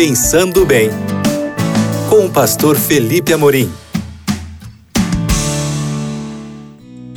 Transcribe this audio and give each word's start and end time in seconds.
Pensando 0.00 0.64
Bem, 0.64 0.90
com 2.08 2.26
o 2.26 2.30
pastor 2.30 2.76
Felipe 2.76 3.32
Amorim. 3.32 3.68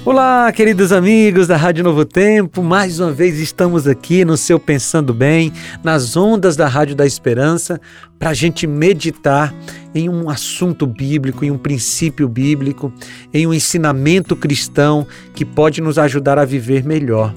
Olá, 0.03 0.51
queridos 0.51 0.91
amigos 0.91 1.45
da 1.45 1.55
Rádio 1.55 1.83
Novo 1.83 2.03
Tempo, 2.03 2.63
mais 2.63 2.99
uma 2.99 3.11
vez 3.11 3.37
estamos 3.37 3.85
aqui 3.85 4.25
no 4.25 4.35
seu 4.35 4.57
Pensando 4.57 5.13
Bem, 5.13 5.53
nas 5.83 6.17
ondas 6.17 6.55
da 6.55 6.67
Rádio 6.67 6.95
da 6.95 7.05
Esperança, 7.05 7.79
para 8.17 8.31
a 8.31 8.33
gente 8.33 8.65
meditar 8.65 9.53
em 9.93 10.09
um 10.09 10.27
assunto 10.27 10.87
bíblico, 10.87 11.45
em 11.45 11.51
um 11.51 11.59
princípio 11.59 12.27
bíblico, 12.27 12.91
em 13.31 13.45
um 13.45 13.53
ensinamento 13.53 14.35
cristão 14.35 15.05
que 15.35 15.45
pode 15.45 15.81
nos 15.81 15.99
ajudar 15.99 16.39
a 16.39 16.45
viver 16.45 16.83
melhor. 16.83 17.31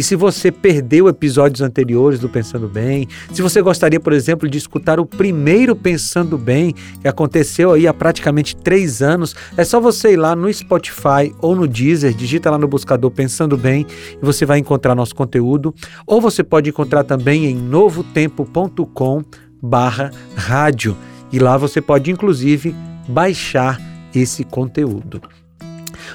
E 0.00 0.02
se 0.02 0.16
você 0.16 0.50
perdeu 0.50 1.10
episódios 1.10 1.60
anteriores 1.60 2.18
do 2.18 2.26
Pensando 2.26 2.66
Bem, 2.66 3.06
se 3.34 3.42
você 3.42 3.60
gostaria, 3.60 4.00
por 4.00 4.14
exemplo, 4.14 4.48
de 4.48 4.56
escutar 4.56 4.98
o 4.98 5.04
primeiro 5.04 5.76
Pensando 5.76 6.38
Bem, 6.38 6.74
que 7.02 7.06
aconteceu 7.06 7.72
aí 7.72 7.86
há 7.86 7.92
praticamente 7.92 8.56
três 8.56 9.02
anos, 9.02 9.36
é 9.58 9.62
só 9.62 9.78
você 9.78 10.12
ir 10.12 10.16
lá 10.16 10.34
no 10.34 10.50
Spotify 10.50 11.34
ou 11.38 11.54
no 11.54 11.68
Deezer, 11.68 12.14
digita 12.14 12.50
lá 12.50 12.56
no 12.56 12.66
buscador 12.66 13.10
Pensando 13.10 13.58
Bem 13.58 13.86
e 14.14 14.24
você 14.24 14.46
vai 14.46 14.58
encontrar 14.58 14.94
nosso 14.94 15.14
conteúdo. 15.14 15.74
Ou 16.06 16.18
você 16.18 16.42
pode 16.42 16.70
encontrar 16.70 17.04
também 17.04 17.44
em 17.44 17.54
novotempo.com 17.54 19.22
barra 19.60 20.10
rádio. 20.34 20.96
E 21.30 21.38
lá 21.38 21.58
você 21.58 21.82
pode, 21.82 22.10
inclusive, 22.10 22.74
baixar 23.06 23.78
esse 24.14 24.44
conteúdo. 24.44 25.20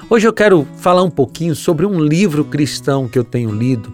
Hoje 0.08 0.24
eu 0.24 0.32
quero 0.32 0.64
falar 0.76 1.02
um 1.02 1.10
pouquinho 1.10 1.56
sobre 1.56 1.84
um 1.84 1.98
livro 1.98 2.44
cristão 2.44 3.08
que 3.08 3.18
eu 3.18 3.24
tenho 3.24 3.50
lido. 3.50 3.92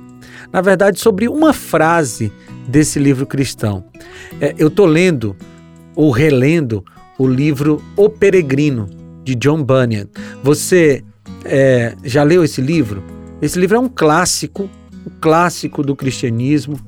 Na 0.53 0.61
verdade, 0.61 1.01
sobre 1.01 1.27
uma 1.27 1.55
frase 1.55 2.31
desse 2.69 2.99
livro 2.99 3.27
cristão. 3.27 3.83
É, 4.39 4.55
eu 4.59 4.69
estou 4.69 4.85
lendo 4.85 5.35
ou 5.97 6.11
relendo 6.11 6.85
o 7.19 7.27
livro 7.27 7.83
O 7.97 8.11
Peregrino, 8.11 8.91
de 9.25 9.35
John 9.35 9.65
Bunyan. 9.65 10.07
Você 10.43 11.03
é, 11.47 11.97
já 12.05 12.23
leu 12.23 12.45
esse 12.45 12.61
livro? 12.61 13.03
Esse 13.41 13.59
livro 13.59 13.79
é 13.79 13.81
um 13.81 13.89
clássico, 13.89 14.69
um 15.07 15.11
clássico 15.19 15.83
do 15.83 15.97
cristianismo, 15.97 16.79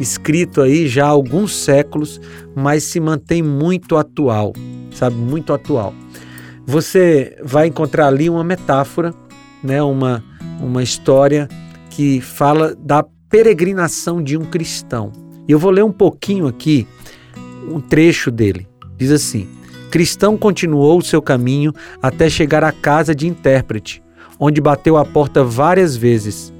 escrito 0.00 0.62
aí 0.62 0.88
já 0.88 1.04
há 1.04 1.10
alguns 1.10 1.54
séculos, 1.54 2.18
mas 2.56 2.84
se 2.84 2.98
mantém 2.98 3.42
muito 3.42 3.98
atual, 3.98 4.54
sabe? 4.90 5.16
Muito 5.16 5.52
atual 5.52 5.92
você 6.70 7.36
vai 7.42 7.66
encontrar 7.66 8.06
ali 8.06 8.30
uma 8.30 8.44
metáfora, 8.44 9.12
né, 9.62 9.82
uma, 9.82 10.24
uma 10.60 10.82
história 10.82 11.48
que 11.90 12.20
fala 12.20 12.74
da 12.76 13.04
peregrinação 13.28 14.22
de 14.22 14.36
um 14.36 14.44
cristão. 14.44 15.12
E 15.48 15.52
eu 15.52 15.58
vou 15.58 15.72
ler 15.72 15.84
um 15.84 15.90
pouquinho 15.90 16.46
aqui, 16.46 16.86
um 17.68 17.80
trecho 17.80 18.30
dele. 18.30 18.68
Diz 18.96 19.10
assim: 19.10 19.48
Cristão 19.90 20.36
continuou 20.36 20.98
o 20.98 21.02
seu 21.02 21.20
caminho 21.20 21.72
até 22.00 22.30
chegar 22.30 22.62
à 22.62 22.70
casa 22.70 23.14
de 23.14 23.26
intérprete, 23.26 24.00
onde 24.38 24.60
bateu 24.60 24.96
a 24.96 25.04
porta 25.04 25.42
várias 25.42 25.96
vezes. 25.96 26.52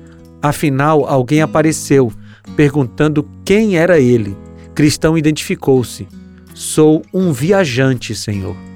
Afinal, 0.42 1.06
alguém 1.06 1.40
apareceu, 1.40 2.10
perguntando 2.56 3.28
quem 3.44 3.76
era 3.76 4.00
ele. 4.00 4.36
Cristão 4.74 5.16
identificou-se: 5.16 6.08
Sou 6.52 7.02
um 7.14 7.32
viajante, 7.32 8.14
Senhor. 8.14 8.69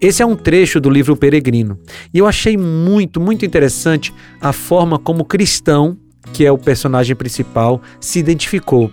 Esse 0.00 0.22
é 0.22 0.26
um 0.26 0.36
trecho 0.36 0.80
do 0.80 0.90
livro 0.90 1.16
Peregrino. 1.16 1.78
E 2.12 2.18
eu 2.18 2.26
achei 2.26 2.56
muito, 2.56 3.20
muito 3.20 3.46
interessante 3.46 4.12
a 4.40 4.52
forma 4.52 4.98
como 4.98 5.24
cristão, 5.24 5.96
que 6.32 6.44
é 6.44 6.52
o 6.52 6.58
personagem 6.58 7.16
principal, 7.16 7.80
se 8.00 8.18
identificou. 8.18 8.90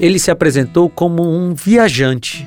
Ele 0.00 0.18
se 0.18 0.30
apresentou 0.30 0.90
como 0.90 1.22
um 1.22 1.54
viajante. 1.54 2.46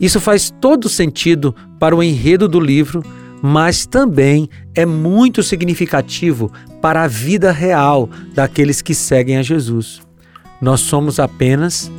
Isso 0.00 0.20
faz 0.20 0.52
todo 0.60 0.88
sentido 0.88 1.54
para 1.78 1.96
o 1.96 2.02
enredo 2.02 2.48
do 2.48 2.60
livro, 2.60 3.02
mas 3.42 3.86
também 3.86 4.48
é 4.74 4.86
muito 4.86 5.42
significativo 5.42 6.52
para 6.80 7.02
a 7.02 7.08
vida 7.08 7.50
real 7.50 8.08
daqueles 8.34 8.80
que 8.80 8.94
seguem 8.94 9.38
a 9.38 9.42
Jesus. 9.42 10.00
Nós 10.60 10.80
somos 10.80 11.18
apenas 11.18 11.90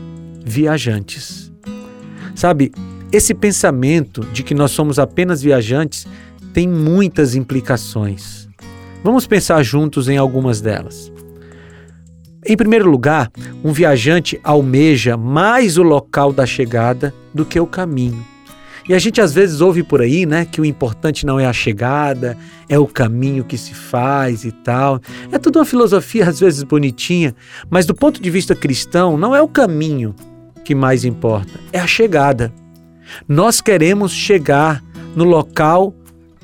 viajantes. 0.45 1.51
Sabe, 2.35 2.71
esse 3.11 3.33
pensamento 3.33 4.21
de 4.33 4.43
que 4.43 4.53
nós 4.53 4.71
somos 4.71 4.99
apenas 4.99 5.41
viajantes 5.41 6.05
tem 6.53 6.67
muitas 6.67 7.35
implicações. 7.35 8.47
Vamos 9.03 9.25
pensar 9.25 9.63
juntos 9.63 10.09
em 10.09 10.17
algumas 10.17 10.59
delas. 10.59 11.11
Em 12.45 12.57
primeiro 12.57 12.89
lugar, 12.89 13.31
um 13.63 13.71
viajante 13.71 14.39
almeja 14.43 15.15
mais 15.17 15.77
o 15.77 15.83
local 15.83 16.33
da 16.33 16.45
chegada 16.45 17.13
do 17.33 17.45
que 17.45 17.59
o 17.59 17.67
caminho. 17.67 18.25
E 18.87 18.93
a 18.93 18.99
gente 18.99 19.19
às 19.19 19.33
vezes 19.33 19.59
ouve 19.59 19.83
por 19.83 20.01
aí, 20.01 20.25
né, 20.25 20.45
que 20.45 20.61
o 20.61 20.65
importante 20.65 21.25
não 21.25 21.37
é 21.37 21.45
a 21.45 21.51
chegada, 21.51 22.37
é 22.69 22.79
o 22.79 22.87
caminho 22.87 23.43
que 23.43 23.57
se 23.57 23.73
faz 23.73 24.45
e 24.45 24.51
tal. 24.51 25.01
É 25.29 25.37
tudo 25.37 25.59
uma 25.59 25.65
filosofia 25.65 26.27
às 26.29 26.39
vezes 26.39 26.63
bonitinha, 26.63 27.35
mas 27.69 27.85
do 27.85 27.93
ponto 27.93 28.21
de 28.21 28.29
vista 28.29 28.55
cristão, 28.55 29.17
não 29.17 29.35
é 29.35 29.41
o 29.41 29.47
caminho 29.47 30.15
que 30.63 30.73
mais 30.73 31.03
importa, 31.03 31.59
é 31.73 31.79
a 31.79 31.87
chegada. 31.87 32.53
Nós 33.27 33.61
queremos 33.61 34.11
chegar 34.11 34.83
no 35.15 35.23
local 35.23 35.93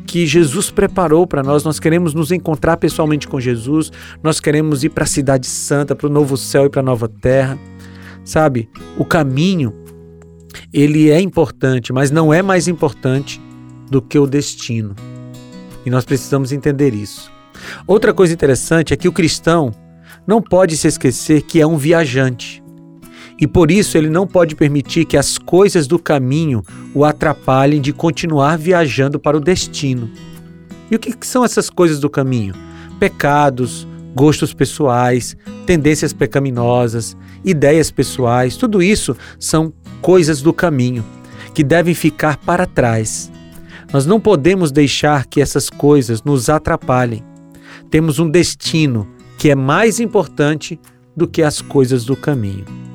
que 0.05 0.25
Jesus 0.25 0.69
preparou 0.69 1.25
para 1.25 1.43
nós. 1.43 1.63
Nós 1.63 1.79
queremos 1.79 2.13
nos 2.13 2.31
encontrar 2.31 2.77
pessoalmente 2.77 3.27
com 3.27 3.39
Jesus. 3.39 3.91
Nós 4.21 4.39
queremos 4.39 4.83
ir 4.83 4.89
para 4.89 5.03
a 5.03 5.07
Cidade 5.07 5.47
Santa, 5.47 5.95
para 5.95 6.07
o 6.07 6.09
novo 6.09 6.37
céu 6.37 6.65
e 6.65 6.69
para 6.69 6.81
a 6.81 6.83
nova 6.83 7.07
terra. 7.07 7.57
Sabe? 8.23 8.69
O 8.97 9.05
caminho 9.05 9.73
ele 10.71 11.09
é 11.09 11.19
importante, 11.19 11.91
mas 11.91 12.11
não 12.11 12.33
é 12.33 12.41
mais 12.41 12.67
importante 12.67 13.41
do 13.89 14.01
que 14.01 14.17
o 14.17 14.27
destino. 14.27 14.95
E 15.85 15.89
nós 15.89 16.05
precisamos 16.05 16.51
entender 16.51 16.93
isso. 16.93 17.31
Outra 17.85 18.13
coisa 18.13 18.33
interessante 18.33 18.93
é 18.93 18.97
que 18.97 19.07
o 19.07 19.11
cristão 19.11 19.71
não 20.25 20.41
pode 20.41 20.77
se 20.77 20.87
esquecer 20.87 21.41
que 21.41 21.59
é 21.59 21.67
um 21.67 21.77
viajante 21.77 22.62
e 23.43 23.47
por 23.47 23.69
isso 23.69 23.97
ele 23.97 24.09
não 24.09 24.25
pode 24.25 24.55
permitir 24.55 25.03
que 25.03 25.17
as 25.17 25.37
coisas 25.37 25.85
do 25.85 25.99
caminho 25.99 26.63
o 26.93 27.03
atrapalhem 27.03 27.81
de 27.81 27.91
continuar 27.91 28.57
viajando 28.57 29.19
para 29.19 29.35
o 29.35 29.41
destino. 29.41 30.09
E 30.89 30.95
o 30.95 30.99
que 30.99 31.13
são 31.27 31.43
essas 31.43 31.69
coisas 31.69 31.99
do 31.99 32.09
caminho? 32.09 32.55
Pecados, 33.01 33.85
gostos 34.15 34.53
pessoais, 34.53 35.35
tendências 35.65 36.13
pecaminosas, 36.13 37.17
ideias 37.43 37.91
pessoais, 37.91 38.55
tudo 38.55 38.81
isso 38.81 39.13
são 39.37 39.73
coisas 40.01 40.41
do 40.41 40.53
caminho 40.53 41.03
que 41.53 41.65
devem 41.65 41.93
ficar 41.93 42.37
para 42.37 42.65
trás. 42.65 43.29
Nós 43.91 44.05
não 44.05 44.21
podemos 44.21 44.71
deixar 44.71 45.25
que 45.25 45.41
essas 45.41 45.69
coisas 45.69 46.23
nos 46.23 46.47
atrapalhem. 46.47 47.21
Temos 47.91 48.19
um 48.19 48.29
destino 48.29 49.05
que 49.37 49.49
é 49.49 49.55
mais 49.55 49.99
importante 49.99 50.79
do 51.13 51.27
que 51.27 51.41
as 51.41 51.61
coisas 51.61 52.05
do 52.05 52.15
caminho. 52.15 52.92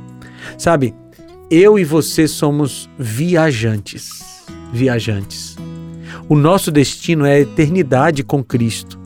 Sabe, 0.56 0.94
eu 1.50 1.78
e 1.78 1.84
você 1.84 2.28
somos 2.28 2.88
viajantes. 2.98 4.44
Viajantes. 4.72 5.56
O 6.28 6.36
nosso 6.36 6.70
destino 6.70 7.24
é 7.24 7.34
a 7.34 7.40
eternidade 7.40 8.22
com 8.22 8.44
Cristo. 8.44 8.98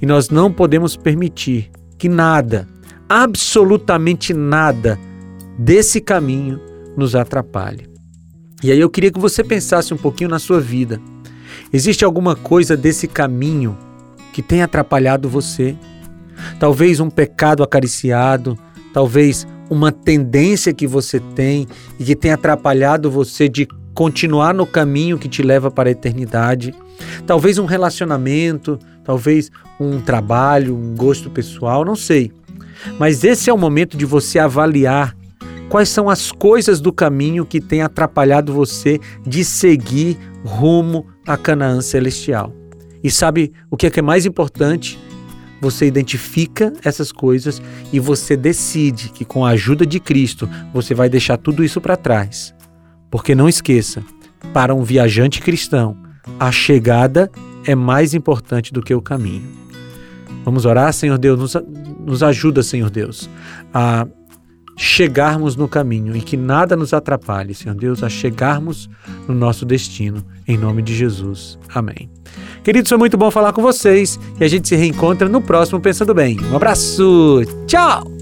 E 0.00 0.06
nós 0.06 0.28
não 0.28 0.52
podemos 0.52 0.96
permitir 0.96 1.70
que 1.96 2.08
nada, 2.08 2.68
absolutamente 3.08 4.32
nada, 4.34 4.98
desse 5.58 6.00
caminho 6.00 6.60
nos 6.96 7.14
atrapalhe. 7.14 7.88
E 8.62 8.70
aí 8.70 8.78
eu 8.78 8.90
queria 8.90 9.10
que 9.10 9.18
você 9.18 9.42
pensasse 9.42 9.92
um 9.94 9.96
pouquinho 9.96 10.28
na 10.28 10.38
sua 10.38 10.60
vida. 10.60 11.00
Existe 11.72 12.04
alguma 12.04 12.36
coisa 12.36 12.76
desse 12.76 13.08
caminho 13.08 13.76
que 14.32 14.42
tem 14.42 14.62
atrapalhado 14.62 15.28
você? 15.28 15.76
Talvez 16.58 17.00
um 17.00 17.10
pecado 17.10 17.62
acariciado, 17.62 18.58
talvez 18.92 19.46
uma 19.70 19.92
tendência 19.92 20.74
que 20.74 20.86
você 20.86 21.20
tem 21.20 21.66
e 21.98 22.04
que 22.04 22.16
tem 22.16 22.32
atrapalhado 22.32 23.10
você 23.10 23.48
de 23.48 23.68
continuar 23.94 24.52
no 24.52 24.66
caminho 24.66 25.18
que 25.18 25.28
te 25.28 25.42
leva 25.42 25.70
para 25.70 25.88
a 25.88 25.92
eternidade. 25.92 26.74
Talvez 27.26 27.56
um 27.56 27.64
relacionamento, 27.64 28.78
talvez 29.04 29.50
um 29.78 30.00
trabalho, 30.00 30.76
um 30.76 30.94
gosto 30.96 31.30
pessoal, 31.30 31.84
não 31.84 31.94
sei. 31.94 32.32
Mas 32.98 33.22
esse 33.24 33.48
é 33.48 33.52
o 33.52 33.58
momento 33.58 33.96
de 33.96 34.04
você 34.04 34.38
avaliar 34.38 35.16
quais 35.68 35.88
são 35.88 36.10
as 36.10 36.32
coisas 36.32 36.80
do 36.80 36.92
caminho 36.92 37.46
que 37.46 37.60
têm 37.60 37.82
atrapalhado 37.82 38.52
você 38.52 38.98
de 39.24 39.44
seguir 39.44 40.18
rumo 40.44 41.06
a 41.26 41.36
Canaã 41.36 41.80
celestial. 41.80 42.52
E 43.02 43.10
sabe 43.10 43.52
o 43.70 43.76
que 43.76 43.86
é, 43.86 43.90
que 43.90 44.00
é 44.00 44.02
mais 44.02 44.26
importante? 44.26 44.98
Você 45.60 45.86
identifica 45.86 46.72
essas 46.84 47.12
coisas 47.12 47.60
e 47.92 48.00
você 48.00 48.36
decide 48.36 49.10
que 49.10 49.24
com 49.24 49.44
a 49.44 49.50
ajuda 49.50 49.84
de 49.84 50.00
Cristo 50.00 50.48
você 50.72 50.94
vai 50.94 51.08
deixar 51.08 51.36
tudo 51.36 51.62
isso 51.62 51.80
para 51.80 51.96
trás. 51.96 52.54
Porque 53.10 53.34
não 53.34 53.48
esqueça, 53.48 54.02
para 54.52 54.74
um 54.74 54.82
viajante 54.82 55.40
cristão, 55.40 55.96
a 56.38 56.50
chegada 56.50 57.30
é 57.66 57.74
mais 57.74 58.14
importante 58.14 58.72
do 58.72 58.82
que 58.82 58.94
o 58.94 59.02
caminho. 59.02 59.48
Vamos 60.44 60.64
orar, 60.64 60.92
Senhor 60.92 61.18
Deus, 61.18 61.38
nos, 61.38 61.56
nos 62.04 62.22
ajuda, 62.22 62.62
Senhor 62.62 62.88
Deus, 62.88 63.28
a 63.74 64.06
chegarmos 64.76 65.56
no 65.56 65.68
caminho 65.68 66.16
e 66.16 66.22
que 66.22 66.38
nada 66.38 66.74
nos 66.74 66.94
atrapalhe, 66.94 67.54
Senhor 67.54 67.74
Deus, 67.74 68.02
a 68.02 68.08
chegarmos 68.08 68.88
no 69.28 69.34
nosso 69.34 69.66
destino. 69.66 70.24
Em 70.48 70.56
nome 70.56 70.80
de 70.80 70.94
Jesus. 70.94 71.58
Amém. 71.74 72.10
Queridos, 72.62 72.88
foi 72.88 72.98
muito 72.98 73.16
bom 73.16 73.30
falar 73.30 73.52
com 73.52 73.62
vocês 73.62 74.18
e 74.38 74.44
a 74.44 74.48
gente 74.48 74.68
se 74.68 74.76
reencontra 74.76 75.28
no 75.28 75.40
próximo 75.40 75.80
Pensando 75.80 76.14
Bem. 76.14 76.38
Um 76.52 76.56
abraço. 76.56 77.42
Tchau! 77.66 78.19